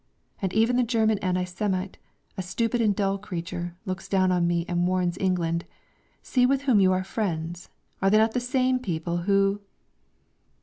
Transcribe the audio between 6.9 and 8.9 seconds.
are friends? Are they not the same